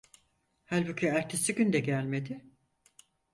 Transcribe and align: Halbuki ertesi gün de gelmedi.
Halbuki 0.65 1.07
ertesi 1.07 1.55
gün 1.55 1.73
de 1.73 1.79
gelmedi. 1.79 2.45